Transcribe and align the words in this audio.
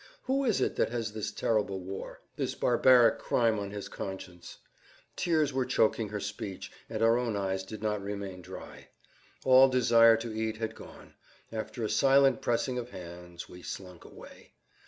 Who 0.23 0.45
is 0.45 0.61
it 0.61 0.77
that 0.77 0.89
has 0.89 1.13
this 1.13 1.31
terrible 1.31 1.79
war, 1.79 2.21
this 2.35 2.55
barbaric 2.55 3.19
crime 3.19 3.59
on 3.59 3.69
his 3.69 3.87
conscience?" 3.87 4.57
Tears 5.15 5.53
were 5.53 5.63
choking 5.63 6.09
her 6.09 6.19
speech, 6.19 6.71
and 6.89 7.03
our 7.03 7.19
own 7.19 7.35
eyes 7.35 7.63
did 7.63 7.83
not 7.83 8.01
remain 8.01 8.41
dry. 8.41 8.87
All 9.45 9.69
desire 9.69 10.17
to 10.17 10.33
eat 10.33 10.57
had 10.57 10.73
gone; 10.73 11.13
after 11.51 11.83
a 11.83 11.87
silent 11.91 12.41
pressing 12.41 12.79
of 12.79 12.89
hands 12.89 13.47
we 13.47 13.61
slunk 13.61 14.03
away. 14.03 14.53